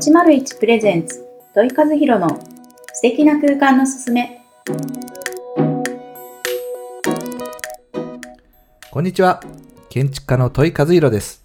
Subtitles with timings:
[0.00, 2.40] 801プレゼンツ土井和弘の
[2.94, 4.40] 素敵な空間のすすめ
[8.90, 9.42] こんにちは。
[9.90, 11.44] 建築家の戸井和弘です。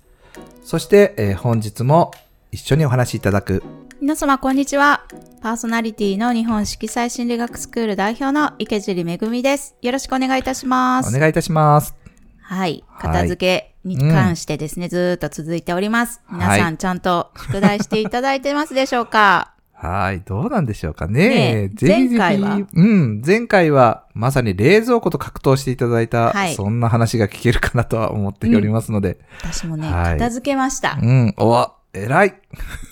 [0.63, 2.12] そして、えー本日も
[2.54, 3.62] 一緒にお話しいただく、
[3.99, 5.03] 皆様こんにちは。
[5.42, 9.76] パーソナリティの日本色彩心理学スクール代表の池尻めぐみです。
[9.81, 11.13] よろしくお願いいたします。
[11.13, 12.04] お願いいたします。
[12.48, 12.60] はい。
[12.60, 16.22] はい片付けに関してですね、ずーっと続いております。
[16.32, 19.52] 皆さんちゃんと宿題していただいてますでしょうか？
[19.73, 20.22] はい。
[20.22, 21.70] どうなんでしょうかね。
[21.70, 22.59] ね前回は？
[22.73, 23.22] うん。
[23.26, 29.20] 前回はまさに冷蔵庫と格闘していただいた、はいそんな話が聞けるかなとは思っておりますので。
[29.44, 31.05] 私もね、はい片付けましたう。
[31.05, 31.34] ん。
[31.38, 32.36] おわ、偉い。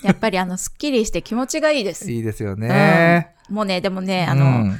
[0.02, 2.10] やっぱりあの、すっきりして気持ちがいいです。
[2.10, 3.28] いいですよね。
[3.48, 4.78] もうね、でもね、あの、うん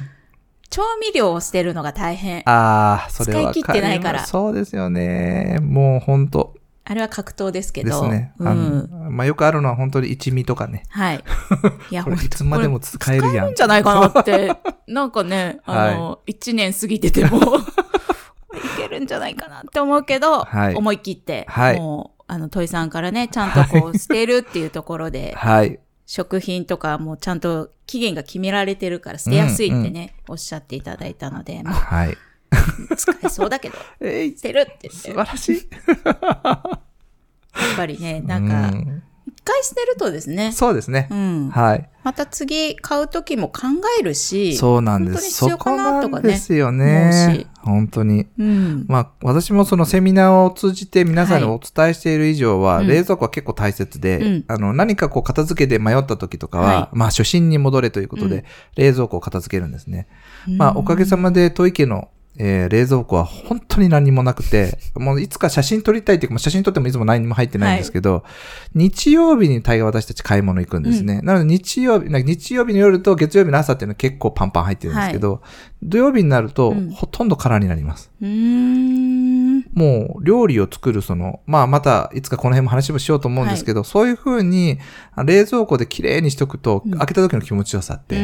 [0.75, 2.39] 調味料を捨てるのが大変。
[2.49, 3.53] ああ、それは。
[3.53, 5.59] 使い切ってないからそうですよね。
[5.61, 7.89] もう本当あれは格闘ですけど。
[7.89, 8.33] ですね。
[8.39, 8.89] うあん。
[8.91, 10.83] のまあ、よくあるのは本当に一味とかね。
[10.89, 11.23] はい。
[11.91, 13.33] いや、ほんとつまでも使えるやん。
[13.33, 14.53] 使えるんじゃないかなって、
[14.87, 17.41] なんかね、あの、一、年過ぎてても、い
[18.77, 25.79] けるんじゃないかなって思うけど、はい思い切って、はいもう、あの、トイさんからね、ちゃんとこう、捨てるっていうところで、はい。
[26.05, 32.11] 食品とかもちゃんと期限が決められてるから捨てやすいってね、おっしゃっていただいたので、もはい。
[32.11, 35.67] う使えそうだけど、 えい捨てるって言って、素やっ晴らしい。
[37.75, 41.15] ぱりね、なんか、うん一回捨てるとですね、そうですねう。
[41.15, 41.49] ん。
[41.49, 41.89] はい。
[42.03, 43.61] また次買う時も考
[43.99, 45.15] えるし、そうなんです。
[45.15, 47.47] 本当に必要かなとかねそこなんですよねし。
[47.65, 48.27] 本当に。
[48.37, 48.85] うん。
[48.87, 58.43] まあ、私もそのセミナーを通じて皆さんにはいお伝えしている以上は、うん冷蔵庫は結構大切で、うんあの、何かこう片付けで迷った時とかは、はまあ、初心に戻れということで、うん
[58.75, 60.07] 冷蔵庫を片付けるんですね。
[60.47, 68.23] まあ、おかげさまで、トイ家の、えー冷蔵庫は本当に何もなくて、もういつか写真撮りたいっていうか、もう写真撮ってもいつも何も入ってないんですけど、
[68.73, 71.21] 日曜日に大概私たち買い物行くんですね。
[71.21, 75.41] なので日曜日、日曜日の夜と月曜日の朝っていうのは結構パンパン入ってるんですけど、
[75.81, 78.11] 土曜日になると、うんほとんど空になります。
[79.73, 84.79] もう料理を作るその、まあまたいつかこの辺も話もしようと思うんですけど、そういう風に
[85.13, 88.15] あ冷蔵庫で綺麗にしとくと、うん開けた時の気持ちよさっうて。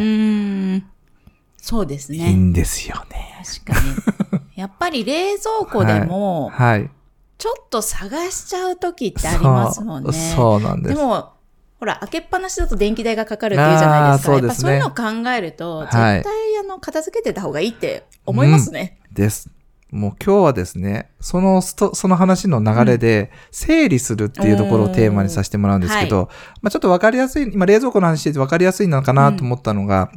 [1.62, 2.34] そうですいいね。
[2.34, 3.42] んですよね。
[3.64, 4.42] 確かに。
[4.60, 6.90] やっぱり冷蔵庫でも、はい。
[7.38, 10.12] ちょっと探しちゃう時ってありますもんね。
[10.36, 10.96] そうなんです。
[10.96, 11.34] でも、
[11.80, 14.34] ほら、開けっぱなしだと電気代がかかるっていうじゃないですか。
[14.34, 19.00] そうですねやっぱそういうのを考えると、絶はい対、あの、片付けてた方がいいって思いますね。
[19.14, 19.50] です。
[19.92, 26.30] もう今日はですね、そのスト、その話の流れで、整理するっていうところをテーマにさせてもらうんですけど、
[26.62, 30.12] まあちょっとわかりやすい、今冷蔵庫の話しててわかりやすいのかなと思ったのが、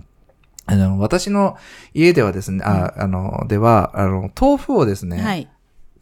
[0.67, 1.57] あの、私の
[1.93, 5.49] 家ではですね、あ、あの、では、あの、豆腐をですね、はい。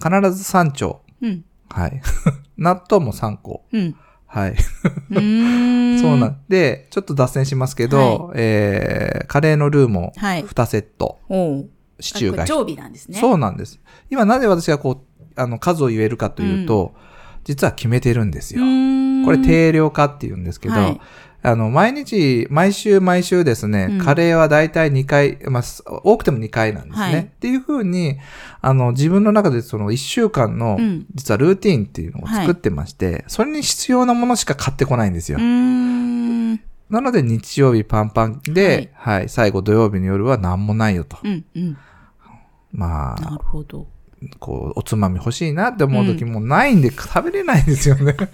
[0.02, 1.02] 必ず3丁。
[1.20, 1.44] うん。
[1.68, 2.00] はい。
[2.58, 3.64] 納豆も3個。
[3.72, 3.96] うん。
[4.26, 4.56] はい。
[5.10, 10.44] そうなんで、ちょっと脱線しますけど、えー、カレーのルーもはい。
[10.44, 11.68] 2セット、おう
[12.00, 13.18] シチューが常備なんですね。
[13.20, 13.80] そうなんです。
[14.10, 16.94] 今なぜ私がこう、あの、数を言えるかというと、
[17.44, 18.62] 実は決めてるんですよ。
[18.62, 21.00] うこれ定量化って言うんですけど、はい
[21.44, 27.04] あの、毎日、毎週毎週ですね、うんカレーはだいたい2回、まあ、す多くても2回なんですね。
[27.04, 28.18] はいっていうふうに、
[28.60, 35.38] あの、自分の中でその1週間の、うん実はルーティーンっていうのを作ってまして、それに必要なものしか買ってこないんですよ。
[35.38, 41.16] なので日曜日パンパンで、はい、最後土曜日の夜は何もないよと。
[41.24, 41.44] うん。
[41.54, 41.76] うん。
[42.70, 43.86] まあ、なるほど。
[44.38, 48.16] こう、おつまみ欲しいなって思う時もないんで、食べれないんですよね。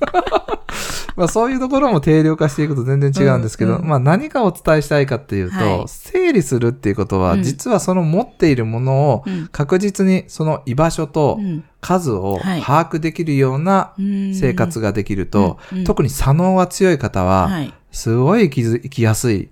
[1.17, 9.49] まあそういうところも定量化していくと全然違うんですけど、うんうんまあ何かをお伝えしたいかっていうと、はい整理するっていうことは、うん実はその持っているものをうん。
[9.51, 17.75] 確実にその居場所とうん数をはい把握できるようなうん生活ができると、特に左脳が強い方は、はい。
[17.91, 19.49] すごい生きず生きやすい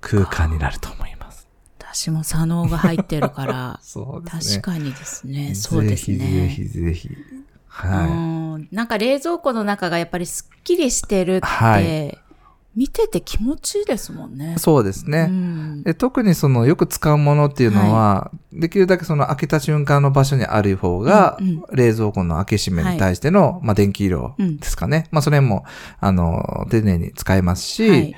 [0.00, 0.46] 空か。
[0.46, 1.05] 間になると思います。
[1.96, 4.62] 私も左脳が入ってるから、 そうですね。
[4.62, 5.54] 確かにですね。
[5.54, 6.18] そうですね。
[6.18, 7.10] ぜひぜひぜひ。
[7.68, 8.10] はい。
[8.10, 12.18] うんなんか冷蔵庫の中がやっぱりすっきりしてるって、はい
[12.74, 14.56] 見てて気持ちいいですもんね。
[14.58, 15.28] そうですね。
[15.30, 25.06] うんで特にそのよく使うものっていうのは、できるだけその開けた瞬間の場所にある方が、うんうん冷蔵庫の開け閉めに対しての、まあ電気色うんですかね。
[25.10, 25.64] まあそれも、
[26.00, 28.16] あの、丁寧に使えますし、はい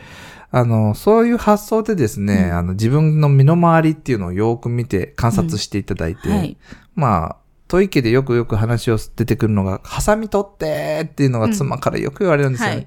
[0.50, 6.56] あの、そういう発想でですね、うんあの自分の身の回りっていうのをよく見て観察していただいて、はい。
[6.95, 7.37] まあ、
[7.69, 12.77] トイケでよくよく話を出てくるのが、ハサミ取ってっていうのが妻からよく言われるんですよね。
[12.77, 12.87] はい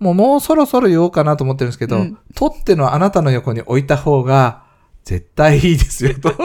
[0.00, 4.62] もうもうそろそろ言おうかなと思ってるんですけど、うん取ってのあなたの横に置いた方が
[5.04, 6.32] 絶対いいですよと。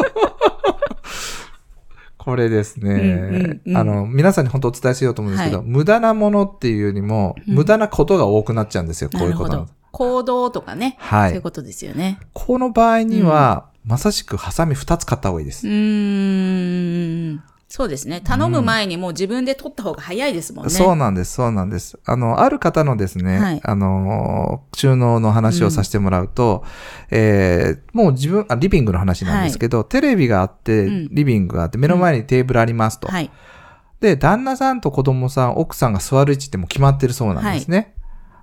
[2.17, 9.67] これですね、うんうんうんあの、皆さんに本当お伝えしようと思うんですけど、は無駄なものっていうよりも、うん無駄なことが多くなっちゃうんですよ、こういうこと。
[9.95, 10.97] 行動とかね。
[11.00, 11.30] はい。
[11.30, 12.19] そういうことですよね。
[12.33, 15.71] この場合には、まさしくハサミ2つ買った方がいいですう。
[15.71, 17.44] ーん。
[17.69, 18.21] そうですね。
[18.21, 20.69] 頼む前にもう自分で取った方が早いですもんね。
[20.69, 21.97] そうなんです、そうなんです。
[22.06, 26.65] あの、ある方のですね、はいあの、収納の話をさせてもらうと、
[27.09, 33.07] えーもう自分あ、リビングの話なんですけど、テレビがあって、うんリビングがあって、目の前にテーブルありますと。
[33.07, 33.31] はい。
[34.01, 37.94] で、旦那さんと子供さん、奥さんが座る位置ってもう決まってるそうなんですね。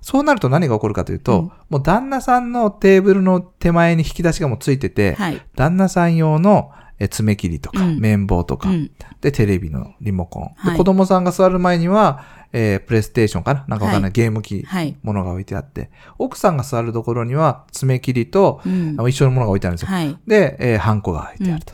[0.03, 5.41] そうなると何が起こるかというと、うんもう旦那さんのテーブルの手前に引き出しがもうついてて、はい。
[5.55, 8.91] 旦那さん用のえ爪切りとか、うん綿棒とか、うん。
[9.21, 10.43] で、テレビのリモコン。
[10.55, 13.65] はいで、子供さんが座る前には、えープレイステーションかな？
[13.67, 14.95] なんかわかんない、はいゲーム機、はい。
[15.01, 15.89] ものが置いてあって、
[16.19, 18.61] 奥さんが座るところには爪切りと、
[19.07, 19.95] 一緒のものが置いてあるんですよ。
[19.95, 20.15] はい。
[20.27, 21.73] で、えーハンコが置いてあると。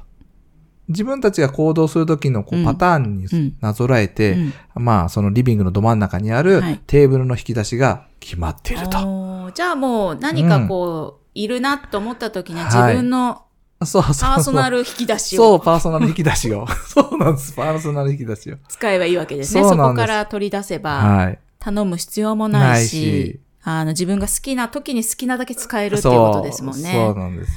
[0.90, 8.98] 自分たちが行動するときのこううんパターンにうんなぞらえて、うんまあ、そのリビングのど真ん中にあるはいテーブルの引き出しが決まっていると。
[8.98, 13.44] おーじゃあもう何かこう、いるなと思った時にははい自分の
[13.86, 14.30] そうそうそう。
[14.30, 16.68] パーソナル引き出しそう、をパーソナル引き出しを。
[16.86, 17.54] そうなんです。
[17.54, 18.58] パーソナル引き出しを。
[18.68, 19.64] 使えばいいわけですね。
[19.64, 21.40] そこから取り出せば、はい。
[21.60, 26.92] 頼む必要もないないしし、あの、自分が好きな時に好きなだけ使えるっていうことですもんね。
[26.92, 27.52] そうなんです。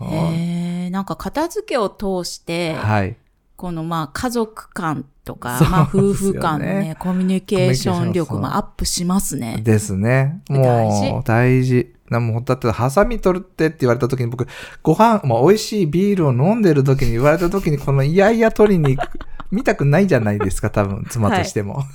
[0.00, 3.16] そうへーなんか片付けを通して、はい。
[3.56, 9.60] このまあ家族間とか、そうまあ夫婦間のね、コミュニケーション力もアップしますね。
[9.62, 10.40] ですね。
[10.48, 11.94] 大事もう、大事。
[12.10, 14.46] なもう、だって、ハサミ取るってって言われた時に僕、
[14.82, 19.18] ご飯、まあ、美味しいビールを飲んでる時に言われた時に、このいやいや取りに行く、
[19.50, 21.84] 見たくないじゃないですか、多分、妻としても。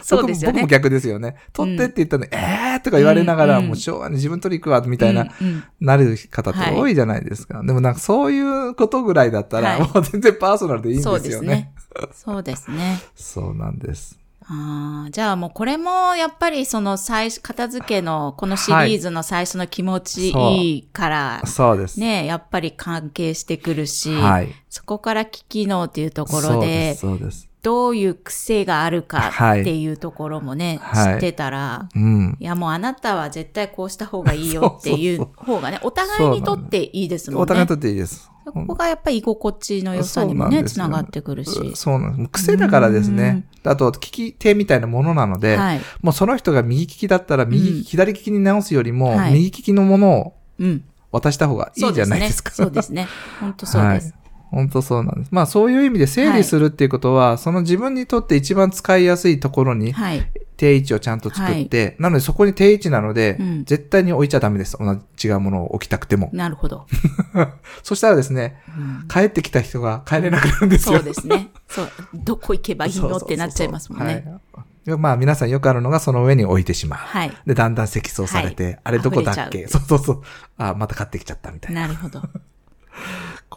[0.00, 1.36] そうですよね僕も僕も逆ですよね。
[1.52, 7.62] 取ってって言ったのに、えーとか言われながら、うんうんもう昭和に自分取り行くわ、みたいな、うんうんなる方って多いじゃないですか。
[7.62, 11.48] でもなんかそういうことぐらいだったら、はいもう全然パーソナルでいいんそうですよね。
[11.48, 12.08] ですね。
[12.12, 13.00] そうですね。
[13.14, 14.18] そうなんです。
[14.50, 22.00] あーじゃあもうこれもやっぱりその最初、片付けのこのシリーズの最初の気持ちいいから、そうです。
[22.00, 24.48] ね、やっぱり関係してくるし、はい。
[24.70, 27.48] そこから機機能っていうところそうで、そうです。
[27.62, 32.36] どういう癖があるかはいっていうところもね、はい知ってたら、うん。
[32.40, 37.42] いやもうあなたは絶対こうした方がいいよっていう方がね、お互いにとっていいですもんね。
[37.42, 38.30] お互いにとっていいです。
[38.52, 41.50] そこがやっぱり居心地の良さにもね、つながってくるし。
[41.74, 42.28] そうなんです。
[42.30, 43.46] 癖だからですね。
[43.64, 45.80] あと、利き手みたいなものなので、はい。
[46.02, 50.84] もうその人が右利きだったら右、うん左利きに直すよりも、はい右利きのものをうん。
[51.10, 52.50] 渡した方がいいじゃないですか。
[52.50, 53.08] そうですね。
[53.40, 54.12] 本当そうです。
[54.12, 54.27] はい。
[54.50, 55.28] 本当そうなんです。
[55.30, 60.30] まあそういう意味で整理するっていうことは、その自分にとって一番使いやすいところにはい。
[60.56, 64.76] 定位置をちゃんと作って、なのでそこに定位置なので、うん絶対に置いちゃダメです。
[64.80, 66.30] 同じ違うものを置きたくても。
[66.32, 66.84] なるほど。
[67.84, 70.96] そしたらですね、うん帰ってきた人が帰れなくなるんですよ。
[70.96, 71.50] そうですね。
[71.68, 71.88] そう。
[72.12, 73.16] どこ行けばいいの？
[73.18, 74.24] ってなっちゃいますもんね。
[74.52, 74.98] はい。
[74.98, 76.98] まあ皆さんよくあるのがその上に置いてしまう。
[76.98, 77.32] はい。
[77.46, 79.68] で、だんだん積層されて、はいあれどこだっけ？
[79.68, 80.22] そうそうそう。
[80.56, 81.82] あ、また買ってきちゃったみたいな。
[81.82, 82.20] なるほど。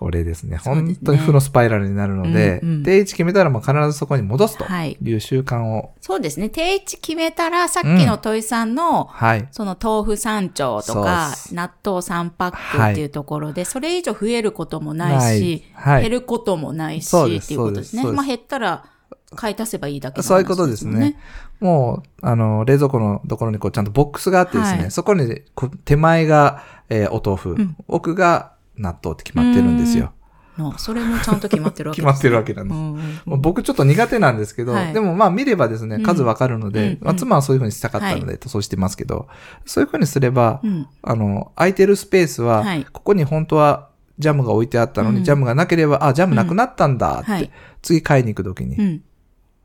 [0.01, 0.57] これですね。
[0.57, 5.93] 本当に負のスパイラルになるので、うんうん定位置決めたらもう必ずそこに戻すとはいいう習慣を。
[6.01, 6.49] そうですね。
[6.49, 9.47] 定位置決めたら、さっきの問いさんの、はい。
[9.51, 18.01] その豆腐3丁とか納豆3パックっていうところで、それ以上増えることもないし、減ることもないし、っていうことですね。
[18.01, 18.83] そうですまあ減ったら
[19.35, 21.19] 買い足せばいいだけの話そういうことですね。
[21.59, 25.43] もう、あの、冷蔵庫のところにこうちゃんとボックスがあってですね、はいそこに
[25.85, 30.13] 手前が、えーお豆腐、ん奥が納豆って決まってるんですよ。
[30.57, 32.77] のそれもちゃんと決まってるわけ決まってるわけなんです。
[32.77, 39.27] うんうんまあ僕ちょっと苦手なんですけど、はいでもまあ見ればですね、うん数わかるので、うんまあ、妻はそういうふうにしたかったので、そうしてますけど、
[39.65, 49.03] そういうふうにすれば、うんあの、空いてるスペースは、はいここに本当はジャムが置いてあったのに、うんジャムがなければ、あ、ジャムなくなったんだって、はい次買いに行くときに、うん。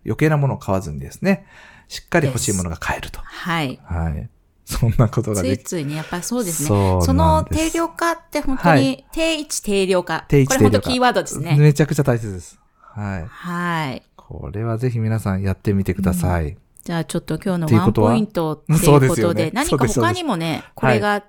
[0.06, 1.46] 余計なものを買わずにですね、
[1.88, 3.20] しっかり欲しいものが買えると。
[3.20, 3.78] はい。
[3.84, 4.30] はい。
[4.68, 6.68] そんなことがついついね、やっぱりそうですね。
[6.68, 10.24] そうその定量化って本当はに、定位置定量化。
[10.28, 11.56] 定位置定量化これ本当キーワードですね。
[11.56, 12.58] めちゃくちゃ大切です。
[12.80, 13.26] はい。
[13.28, 14.02] はい。
[14.16, 16.58] これはぜひ皆さんやってみてください。
[16.82, 21.22] じゃあちょっと今日のワンポイントっていうことで、ですよね何か他にもね、これが、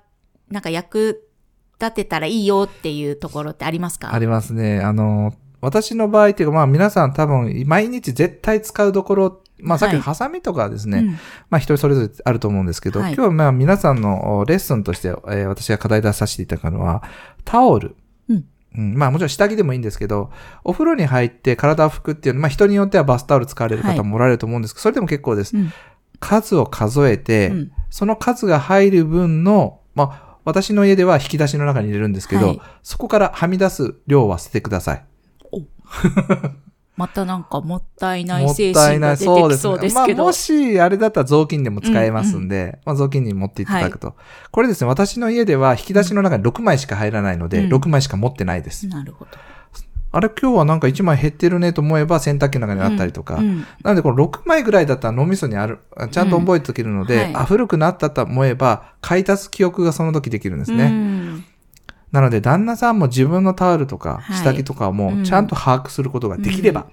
[0.50, 1.28] なんか役
[1.80, 4.12] 立てたらいいよっていうところってありますか？
[4.12, 4.80] ありますね。
[4.80, 10.02] あの、私の場合っていうか、まあ皆さん多分毎日絶対使うところ、まあさっきのはい。
[10.04, 11.18] ハサミとかはですね、うん。
[11.50, 13.14] まあ人それぞれあると思うんですけど、はい。
[13.14, 17.02] 今日はまあ皆さんのおレッスンとして、えー私が課題出させていただくのは、
[17.44, 17.96] タオル。
[18.28, 18.44] うん。
[18.76, 18.94] うん。
[18.94, 20.30] まあもちろん下着でもいいんですけど、
[20.64, 25.56] お風呂に入って体を拭くっていうのは、まあ人によってはバスタオル使われる方もおられると思うんですけど、それでも結構です。
[25.56, 25.72] うん。
[26.20, 27.72] 数を数えて、うん。
[27.90, 32.60] その数が入る分の、まあ私の家では引き出しの中に入れるんですけど、はい。
[32.82, 35.04] そこからはみ出す量は捨ててください。
[36.98, 39.16] またなんかもったいないもっ精たいない。
[39.16, 40.18] 神が出てきそうですけど。
[40.18, 44.16] まあ、もし、あれだったら雑巾でも使えますんで、まあ、雑巾に持っていただくと、
[44.50, 48.88] これですね、私の家では引き出しの中に6枚しか入らないので、うん6枚しか持ってないです。
[48.88, 49.30] なるほど。
[50.10, 55.78] あれ、今日はなんか1枚減ってるねと思えば洗濯機の中にあったりとか、うんなので、この6枚ぐらいだったら脳みそにある、
[56.10, 61.17] ちゃんと覚えておけるので、うんはいあ、古くなったと思えば、買い足す記憶がその時できるんですね。
[62.12, 64.36] うんなので、旦那さんも自分のタオルとか、はい。
[64.38, 66.86] 下着とかも、ちゃんと把握することができれば、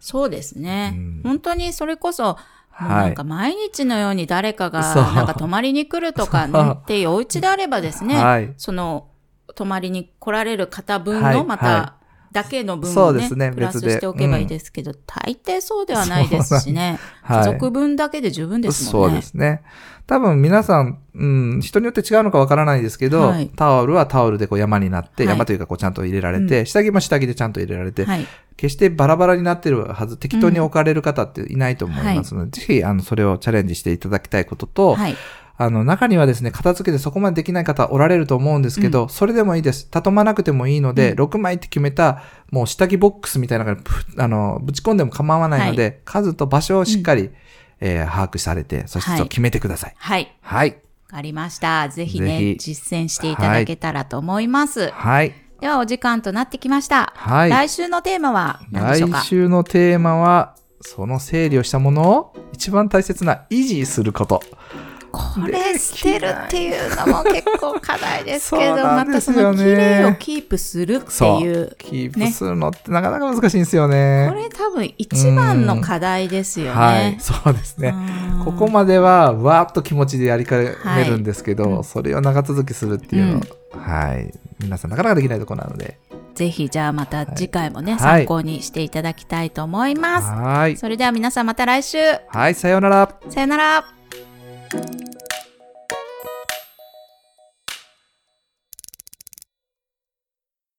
[0.00, 1.20] そうですね、うん。
[1.22, 2.38] 本当にそれこそ、
[2.80, 8.54] なんか毎日のように誰かがなんか泊まりに来るとかねっていうお家であればですね、はい。
[8.56, 9.08] その
[9.54, 11.36] 泊まりに来られる方分はい。
[11.36, 11.94] のまた、は
[12.32, 19.08] だけの分をねそうですねプラスしておけばいいですけど、大抵そうではないですしね、はい家族分だけで十分ですもんね。
[19.10, 19.62] そうですね。
[20.06, 28.26] 多分皆さん、うん、人によって違うのかわからないですけど、はいタオルはタオルでこう山になって、はい山というかこうちゃんと入れられて、下着も下着でちゃんと入れられて、はい。
[28.56, 35.16] 決してバラバラになってるはず、適当に置かれる方っていないと思いますので、ぜひ、あの、それをチャレンジしていただきたいことと、はい。
[35.58, 39.88] あの、中にはですね、片付けでそこまでできない方おられると思うんですけど、それでもいいです。
[39.90, 47.30] 畳まなくてもいいので、うん6枚って決めた、もう下着ボックスみたいなのが、ぷあの、ぶち込んでも構わないので、数と場所をしっかり、
[47.80, 49.94] えー把握されて、そして決めてください。
[49.96, 50.34] はい。
[50.40, 50.70] はい。
[50.70, 50.76] わ
[51.16, 51.88] かりました。
[51.88, 54.90] ぜひね、ぜひ実践していただけたらと思います。
[54.90, 55.32] はい。
[55.60, 57.12] では、お時間となってきました。
[57.16, 57.50] はい。
[57.50, 59.20] 来週のテーマは何でしょうか？
[59.20, 64.42] 来週のテーマは、その整理をしたものを一番大切な維持すること。
[65.16, 71.76] これ捨てるっていうのも結構課題ですけど、そうなまたその綺麗をキープするってそいう。
[71.78, 74.26] キープするのってなかなか難しいんですよね。
[74.28, 76.72] これ多分一番の課題ですよね。
[76.72, 77.16] はい。
[77.20, 77.94] そうですね。
[78.40, 80.76] うんここまでは、わーっと気持ちでやりかね
[81.08, 83.42] るんですけど、はいうんそれを長続きするっていうの、
[83.72, 84.32] はい。
[84.60, 85.98] 皆さんなかなかできないところなので。
[86.34, 90.28] ぜひじゃあまた次回もね、はい参考にしていただきたいと思います。
[90.28, 90.76] はい。
[90.76, 91.98] それでは皆さんまた来週。
[92.28, 93.14] はい、さようなら。
[93.30, 93.84] さよなら。
[94.68, 95.25] Thank you.